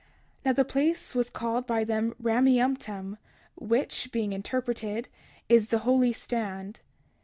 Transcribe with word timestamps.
31:21 0.45 0.45
Now 0.45 0.53
the 0.53 0.65
place 0.65 1.13
was 1.13 1.29
called 1.29 1.67
by 1.67 1.83
them 1.83 2.15
Rameumptom, 2.19 3.19
which, 3.53 4.11
being 4.11 4.33
interpreted, 4.33 5.09
is 5.47 5.67
the 5.67 5.77
holy 5.85 6.11
stand. 6.11 6.79